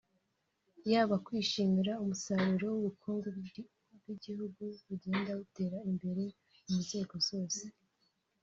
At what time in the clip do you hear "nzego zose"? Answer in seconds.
6.83-7.63